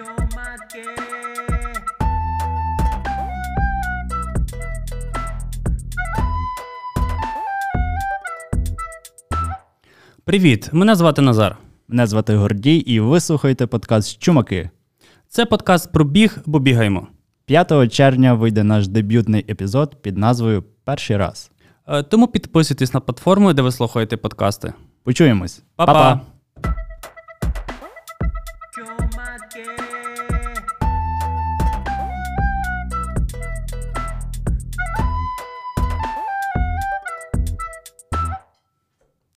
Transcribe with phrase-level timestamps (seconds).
[0.00, 0.84] Чумаки.
[10.24, 11.56] Привіт, мене звати Назар.
[11.88, 14.70] Мене звати Гордій, і ви слухаєте подкаст Чумаки.
[15.28, 17.06] Це подкаст про біг, бо бігаємо.
[17.44, 21.50] 5 червня вийде наш дебютний епізод під назвою Перший раз.
[21.86, 24.72] Е, Тому підписуйтесь на платформу, де ви слухаєте подкасти.
[25.04, 25.62] Почуємось.
[25.76, 26.20] Па-па!
[28.80, 30.09] Чумаки.